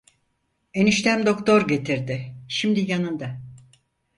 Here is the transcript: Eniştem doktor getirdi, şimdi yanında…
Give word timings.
Eniştem 0.73 1.25
doktor 1.25 1.67
getirdi, 1.67 2.35
şimdi 2.47 2.79
yanında… 2.91 3.39